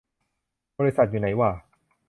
[0.77, 1.51] บริษัทอยู่ไหนหว่า